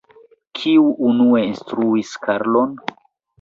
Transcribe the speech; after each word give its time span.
Kiu 0.59 0.87
unue 1.09 1.43
instruis 1.49 2.15
Karlon? 2.25 2.75